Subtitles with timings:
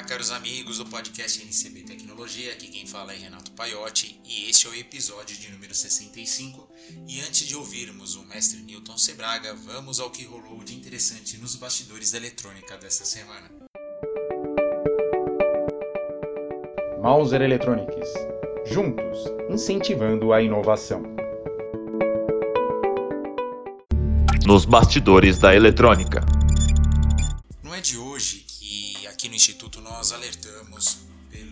[0.00, 2.52] Olá, caros amigos do podcast NCB Tecnologia.
[2.52, 6.66] Aqui quem fala é Renato Paiotti e este é o episódio de número 65.
[7.06, 11.54] E antes de ouvirmos o mestre Newton Sebraga, vamos ao que rolou de interessante nos
[11.54, 13.50] bastidores da eletrônica desta semana.
[17.02, 18.08] Mauser Electronics.
[18.64, 19.18] Juntos,
[19.50, 21.02] incentivando a inovação.
[24.46, 26.39] Nos bastidores da eletrônica.
[30.10, 30.98] Nós alertamos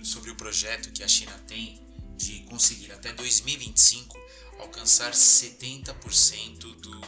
[0.03, 1.81] sobre o projeto que a China tem
[2.17, 4.19] de conseguir até 2025
[4.59, 7.01] alcançar 70% do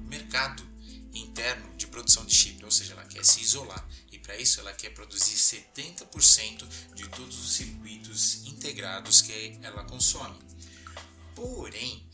[0.00, 0.62] mercado
[1.14, 4.74] interno de produção de chip, ou seja, ela quer se isolar e para isso ela
[4.74, 10.38] quer produzir 70% de todos os circuitos integrados que ela consome.
[11.34, 12.06] Porém,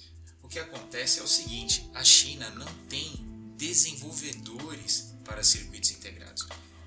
[0.43, 3.13] o que acontece é o seguinte: a China não tem
[3.57, 6.47] desenvolvedores para circuitos integrados.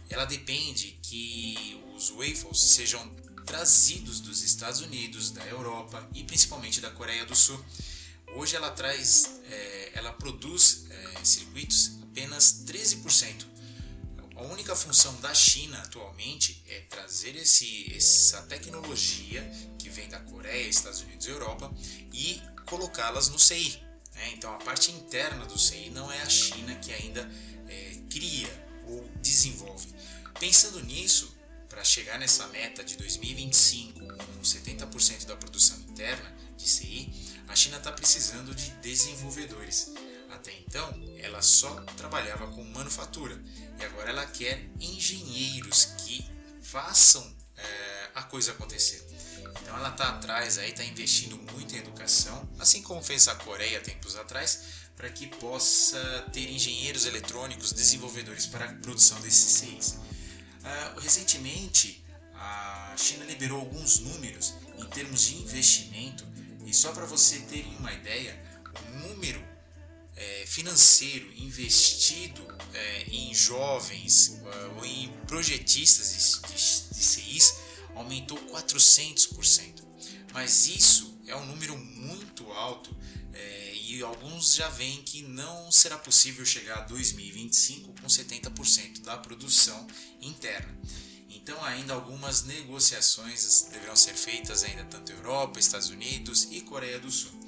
[0.10, 3.08] Ela depende que os waffles sejam
[3.46, 7.64] trazidos dos Estados Unidos, da Europa e principalmente da Coreia do Sul.
[8.36, 13.46] Hoje ela traz, é, ela produz é, circuitos apenas 13%.
[14.36, 19.42] A única função da China atualmente é trazer esse, essa tecnologia
[19.78, 21.74] que vem da Coreia, Estados Unidos e Europa
[22.14, 23.82] e colocá-las no CI.
[24.16, 24.32] Né?
[24.34, 27.30] Então a parte interna do CI não é a China que ainda
[27.68, 29.88] é, cria ou desenvolve.
[30.40, 31.38] Pensando nisso,
[31.68, 37.12] para chegar nessa meta de 2025 com 70% da produção interna de CI,
[37.48, 39.94] a China está precisando de desenvolvedores.
[40.30, 43.42] Até então, ela só trabalhava com manufatura
[43.80, 46.30] e agora ela quer engenheiros que
[46.62, 49.06] façam é, a coisa acontecer.
[49.62, 53.80] Então ela está atrás aí, está investindo muito em educação, assim como fez a Coreia
[53.82, 54.60] tempos atrás,
[55.00, 55.98] para que possa
[56.34, 59.92] ter engenheiros eletrônicos, desenvolvedores para a produção desses CIs.
[59.94, 66.28] Uh, recentemente, a China liberou alguns números em termos de investimento
[66.66, 68.38] e só para você terem uma ideia,
[68.76, 69.42] o número
[70.18, 77.56] é, financeiro investido é, em jovens uh, ou em projetistas de, de, de CIs
[77.96, 79.82] aumentou 400%.
[80.34, 82.94] Mas isso é um número muito alto
[83.34, 89.18] é, e alguns já veem que não será possível chegar a 2025 com 70% da
[89.18, 89.88] produção
[90.22, 90.78] interna.
[91.30, 97.12] Então ainda algumas negociações deverão ser feitas ainda tanto Europa, Estados Unidos e Coreia do
[97.12, 97.40] Sul.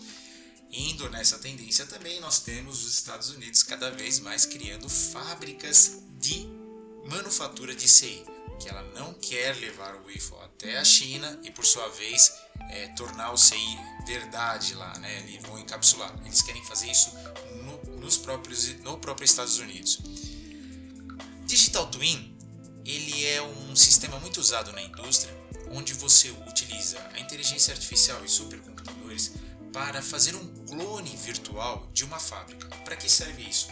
[0.71, 6.47] Indo nessa tendência também nós temos os Estados Unidos cada vez mais criando fábricas de
[7.09, 8.23] manufatura de CI,
[8.59, 12.31] que ela não quer levar o waffle até a China e por sua vez
[12.69, 15.19] é, tornar o CI verdade lá, né?
[15.19, 16.13] Eles vão encapsular.
[16.25, 17.11] Eles querem fazer isso
[17.63, 19.99] no, nos próprios, no próprio Estados Unidos.
[21.45, 22.31] Digital Twin
[22.85, 25.35] ele é um sistema muito usado na indústria,
[25.71, 29.33] onde você utiliza a inteligência artificial e supercomputadores
[29.71, 32.67] para fazer um clone virtual de uma fábrica.
[32.83, 33.67] Para que serve isso?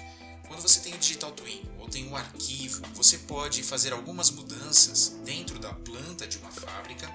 [0.47, 5.09] Quando você tem o Digital Twin ou tem um arquivo, você pode fazer algumas mudanças
[5.23, 7.07] dentro da planta de uma fábrica,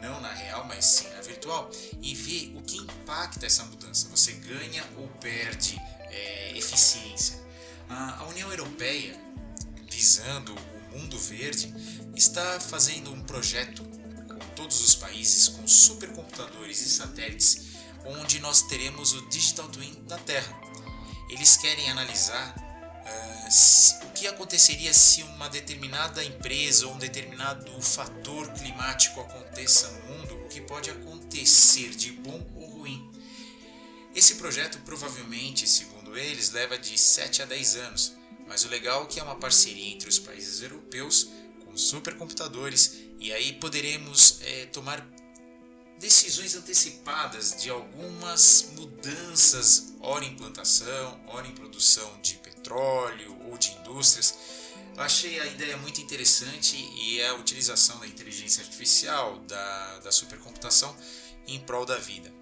[0.00, 1.70] não na real, mas sim na virtual,
[2.00, 4.08] e ver o que impacta essa mudança.
[4.08, 5.80] Você ganha ou perde
[6.10, 7.44] é, eficiência.
[7.88, 9.18] A União Europeia,
[9.90, 11.72] visando o mundo verde,
[12.16, 19.12] está fazendo um projeto com todos os países, com supercomputadores e satélites, onde nós teremos
[19.12, 20.52] o Digital Twin da Terra.
[21.30, 22.54] Eles querem analisar
[24.02, 30.34] o que aconteceria se uma determinada empresa ou um determinado fator climático aconteça no mundo,
[30.44, 33.08] o que pode acontecer de bom ou ruim.
[34.14, 38.12] Esse projeto provavelmente, segundo eles, leva de 7 a 10 anos,
[38.48, 41.28] mas o legal é que é uma parceria entre os países europeus
[41.64, 45.06] com supercomputadores e aí poderemos é, tomar
[45.98, 53.72] decisões antecipadas de algumas mudanças, ora em plantação, ora em produção de petróleo ou de
[53.72, 54.34] indústrias.
[54.96, 60.96] Eu achei a ideia muito interessante e a utilização da inteligência artificial, da, da supercomputação
[61.46, 62.32] em prol da vida.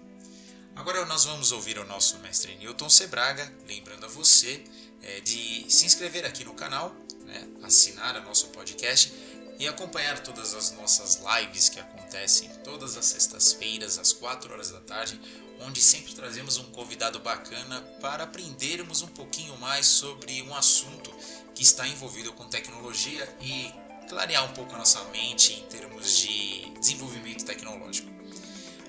[0.75, 4.63] Agora nós vamos ouvir o nosso mestre Newton Sebraga, lembrando a você
[5.01, 6.93] é, de se inscrever aqui no canal,
[7.25, 9.13] né, assinar o nosso podcast
[9.59, 14.79] e acompanhar todas as nossas lives que acontecem todas as sextas-feiras às 4 horas da
[14.81, 15.19] tarde,
[15.61, 21.11] onde sempre trazemos um convidado bacana para aprendermos um pouquinho mais sobre um assunto
[21.53, 23.71] que está envolvido com tecnologia e
[24.09, 28.09] clarear um pouco a nossa mente em termos de desenvolvimento tecnológico.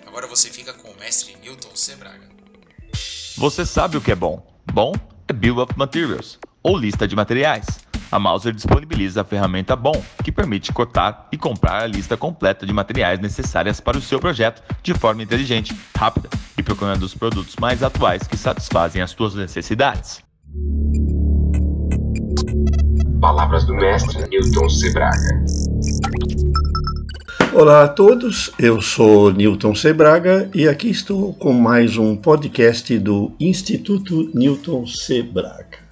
[0.06, 2.28] Agora você fica com o mestre Newton Sebraga.
[3.36, 4.44] Você sabe o que é bom?
[4.72, 4.92] Bom
[5.28, 7.66] é Bill of Materials, ou lista de materiais
[8.11, 12.73] A Mauser disponibiliza a ferramenta BOM, que permite cotar e comprar a lista completa de
[12.73, 17.82] materiais necessárias para o seu projeto de forma inteligente, rápida e procurando os produtos mais
[17.82, 20.23] atuais que satisfazem as suas necessidades.
[23.20, 25.44] Palavras do mestre Newton Sebraga.
[27.53, 33.32] Olá a todos, eu sou Newton Sebraga e aqui estou com mais um podcast do
[33.41, 35.85] Instituto Newton Sebraga.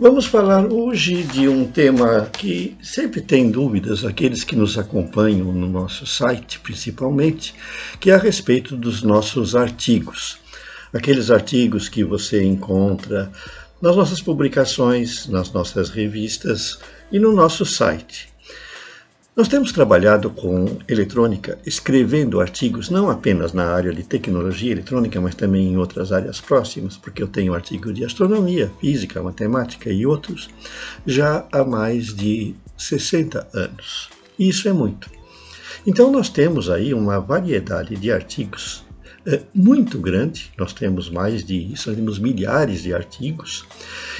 [0.00, 5.68] Vamos falar hoje de um tema que sempre tem dúvidas, aqueles que nos acompanham no
[5.68, 7.54] nosso site principalmente,
[8.00, 10.38] que é a respeito dos nossos artigos.
[10.92, 13.30] Aqueles artigos que você encontra
[13.82, 16.78] nas nossas publicações, nas nossas revistas
[17.12, 18.31] e no nosso site.
[19.34, 25.34] Nós temos trabalhado com eletrônica, escrevendo artigos não apenas na área de tecnologia eletrônica, mas
[25.34, 30.50] também em outras áreas próximas, porque eu tenho artigos de astronomia, física, matemática e outros,
[31.06, 34.10] já há mais de 60 anos.
[34.38, 35.10] Isso é muito.
[35.86, 38.84] Então, nós temos aí uma variedade de artigos
[39.24, 43.64] é, muito grande, nós temos mais de, temos milhares de artigos,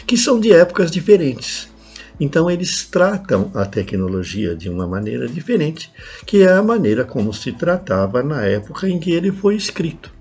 [0.06, 1.71] que são de épocas diferentes.
[2.20, 5.90] Então eles tratam a tecnologia de uma maneira diferente,
[6.26, 10.12] que é a maneira como se tratava na época em que ele foi escrito.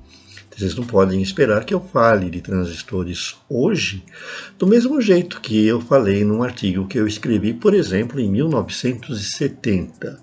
[0.56, 4.04] Vocês não podem esperar que eu fale de transistores hoje
[4.60, 10.20] do mesmo jeito que eu falei num artigo que eu escrevi, por exemplo, em 1970.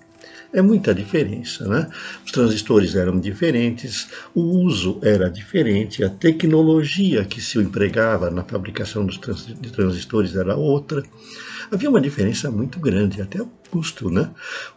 [0.53, 1.89] É muita diferença, né?
[2.25, 9.05] Os transistores eram diferentes, o uso era diferente, a tecnologia que se empregava na fabricação
[9.05, 9.19] dos
[9.71, 11.03] transistores era outra
[11.71, 14.29] havia uma diferença muito grande, até o custo, né?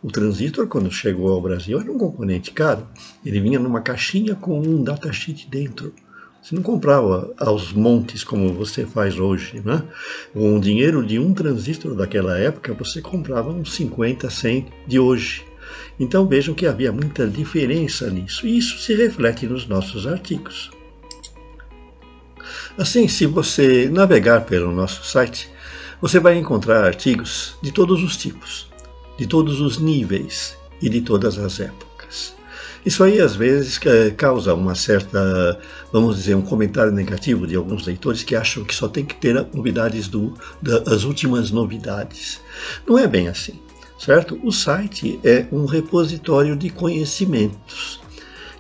[0.02, 2.86] O transistor, quando chegou ao Brasil, era um componente caro.
[3.24, 5.94] Ele vinha numa caixinha com um datasheet dentro.
[6.42, 9.84] Você não comprava aos montes como você faz hoje, né?
[10.32, 15.44] Com o dinheiro de um transistor daquela época, você comprava uns 50, 100 de hoje.
[16.00, 20.70] Então vejam que havia muita diferença nisso, e isso se reflete nos nossos artigos.
[22.76, 25.51] Assim, se você navegar pelo nosso site,
[26.02, 28.66] você vai encontrar artigos de todos os tipos,
[29.16, 32.34] de todos os níveis e de todas as épocas.
[32.84, 33.78] Isso aí às vezes
[34.16, 35.60] causa uma certa,
[35.92, 39.46] vamos dizer, um comentário negativo de alguns leitores que acham que só tem que ter
[39.54, 42.40] novidades do, das últimas novidades.
[42.84, 43.60] Não é bem assim,
[43.96, 44.40] certo?
[44.42, 48.01] O site é um repositório de conhecimentos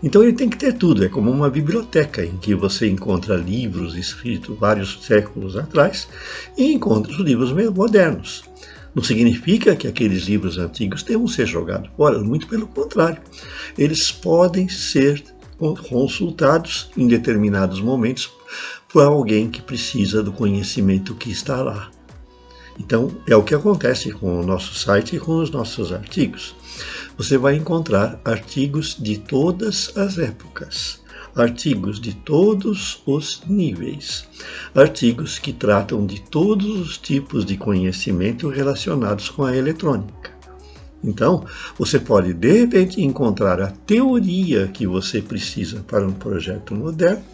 [0.02, 3.94] então ele tem que ter tudo, é como uma biblioteca em que você encontra livros
[3.94, 6.08] escritos vários séculos atrás
[6.56, 8.42] e encontra os livros modernos.
[8.94, 13.22] Não significa que aqueles livros antigos que ser jogados fora, muito pelo contrário.
[13.78, 15.22] Eles podem ser
[15.88, 18.30] consultados em determinados momentos
[18.92, 21.90] por alguém que precisa do conhecimento que está lá.
[22.78, 26.54] Então, é o que acontece com o nosso site e com os nossos artigos
[27.16, 31.00] você vai encontrar artigos de todas as épocas,
[31.34, 34.28] artigos de todos os níveis,
[34.74, 40.41] artigos que tratam de todos os tipos de conhecimento relacionados com a eletrônica.
[41.04, 41.44] Então,
[41.76, 47.24] você pode de repente encontrar a teoria que você precisa para um projeto moderno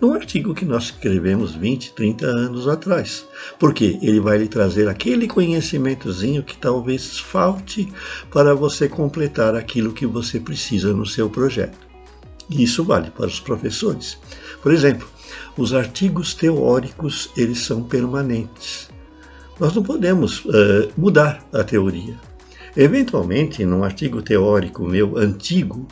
[0.00, 3.26] num artigo que nós escrevemos 20, 30 anos atrás.
[3.58, 7.90] Porque ele vai lhe trazer aquele conhecimentozinho que talvez falte
[8.30, 11.86] para você completar aquilo que você precisa no seu projeto.
[12.50, 14.18] E isso vale para os professores.
[14.62, 15.08] Por exemplo,
[15.56, 18.88] os artigos teóricos, eles são permanentes.
[19.58, 22.25] Nós não podemos uh, mudar a teoria.
[22.76, 25.88] Eventualmente, num artigo teórico meu antigo,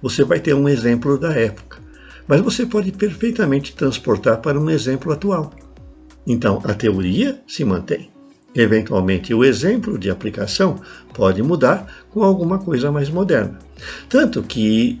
[0.00, 1.90] você vai ter um exemplo da época
[2.30, 5.52] mas você pode perfeitamente transportar para um exemplo atual.
[6.24, 8.08] Então, a teoria se mantém.
[8.54, 10.80] Eventualmente, o exemplo de aplicação
[11.12, 13.58] pode mudar com alguma coisa mais moderna.
[14.08, 15.00] Tanto que,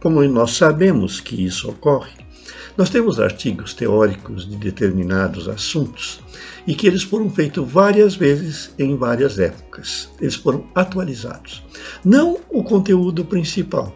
[0.00, 2.12] como nós sabemos que isso ocorre,
[2.76, 6.20] nós temos artigos teóricos de determinados assuntos
[6.66, 10.10] e que eles foram feitos várias vezes em várias épocas.
[10.20, 11.62] Eles foram atualizados.
[12.04, 13.94] Não o conteúdo principal,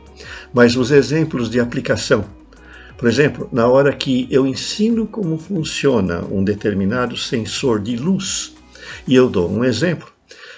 [0.52, 2.24] mas os exemplos de aplicação
[2.96, 8.54] por exemplo, na hora que eu ensino como funciona um determinado sensor de luz
[9.06, 10.08] e eu dou um exemplo,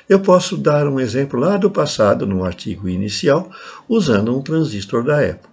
[0.08, 3.50] eu posso dar um exemplo lá do passado, no artigo inicial,
[3.88, 5.47] usando um transistor da época.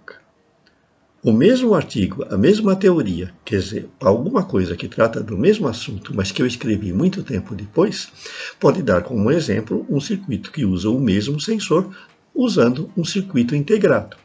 [1.26, 6.14] O mesmo artigo, a mesma teoria, quer dizer, alguma coisa que trata do mesmo assunto,
[6.14, 8.12] mas que eu escrevi muito tempo depois,
[8.60, 11.90] pode dar como exemplo um circuito que usa o mesmo sensor,
[12.32, 14.16] usando um circuito integrado.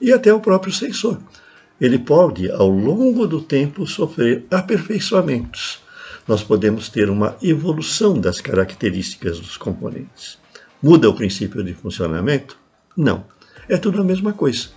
[0.00, 1.18] E até o próprio sensor
[1.78, 5.80] ele pode, ao longo do tempo, sofrer aperfeiçoamentos.
[6.26, 10.38] nós podemos ter uma evolução das características dos componentes.
[10.82, 12.56] Muda o princípio de funcionamento?
[12.96, 13.26] Não.
[13.68, 14.68] É tudo a mesma coisa.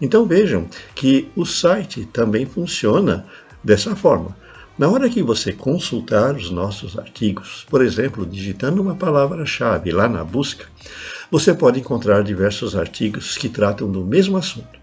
[0.00, 3.26] Então vejam que o site também funciona
[3.62, 4.36] dessa forma.
[4.78, 10.22] Na hora que você consultar os nossos artigos, por exemplo, digitando uma palavra-chave lá na
[10.22, 10.66] busca,
[11.30, 14.78] você pode encontrar diversos artigos que tratam do mesmo assunto.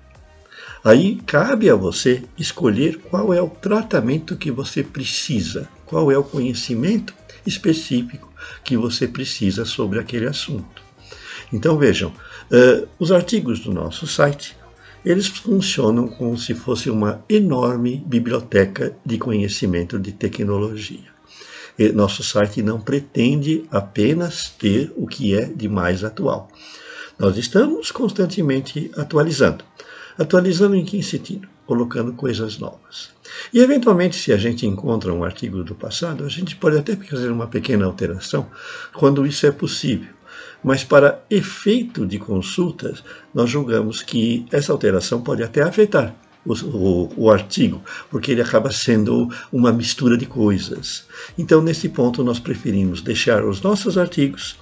[0.83, 6.23] Aí cabe a você escolher qual é o tratamento que você precisa, qual é o
[6.23, 7.13] conhecimento
[7.45, 8.31] específico
[8.63, 10.83] que você precisa sobre aquele assunto.
[11.53, 14.57] Então vejam, uh, os artigos do nosso site
[15.05, 21.13] eles funcionam como se fosse uma enorme biblioteca de conhecimento de tecnologia.
[21.77, 26.49] E nosso site não pretende apenas ter o que é de mais atual.
[27.19, 29.63] Nós estamos constantemente atualizando.
[30.17, 31.47] Atualizando em que sentido?
[31.67, 33.11] Colocando coisas novas.
[33.53, 37.29] E, eventualmente, se a gente encontra um artigo do passado, a gente pode até fazer
[37.29, 38.47] uma pequena alteração
[38.93, 40.14] quando isso é possível
[40.65, 47.13] mas para efeito de consultas, nós julgamos que essa alteração pode até afetar o, o,
[47.17, 51.05] o, artigo, porque ele acaba sendo uma mistura de coisas.
[51.37, 54.57] Então, nesse ponto, nós preferimos deixar os nossos artigos,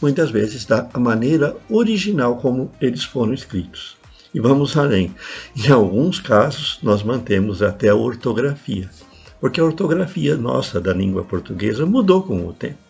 [0.00, 3.96] muitas vezes, da maneira original como eles foram escritos.
[4.32, 5.12] E vamos além.
[5.56, 8.88] Em alguns casos, nós mantemos até a ortografia,
[9.40, 12.87] porque a ortografia nossa da língua portuguesa mudou com o tempo.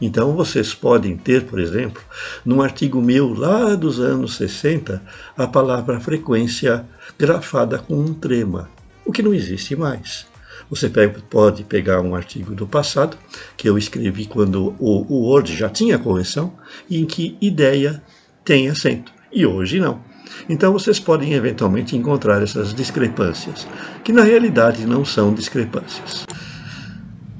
[0.00, 2.02] Então vocês podem ter, por exemplo,
[2.44, 5.02] num artigo meu lá dos anos 60,
[5.36, 6.84] a palavra frequência
[7.18, 8.68] grafada com um trema,
[9.04, 10.26] o que não existe mais.
[10.68, 10.90] Você
[11.30, 13.16] pode pegar um artigo do passado,
[13.56, 16.54] que eu escrevi quando o Word já tinha correção,
[16.90, 18.02] em que ideia
[18.44, 20.00] tem acento, e hoje não.
[20.48, 23.66] Então vocês podem eventualmente encontrar essas discrepâncias,
[24.02, 26.26] que na realidade não são discrepâncias.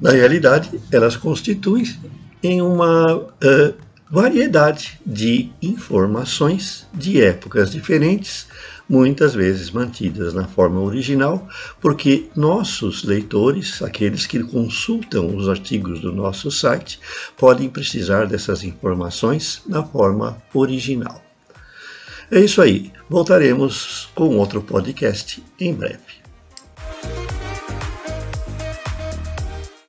[0.01, 1.85] Na realidade, elas constituem
[2.43, 3.75] em uma uh,
[4.11, 8.47] variedade de informações de épocas diferentes,
[8.89, 11.47] muitas vezes mantidas na forma original,
[11.81, 17.01] porque nossos leitores, aqueles que consultam os artigos do nosso site,
[17.37, 21.23] podem precisar dessas informações na forma original.
[22.31, 22.93] É isso aí.
[23.09, 26.26] Voltaremos com outro podcast em breve.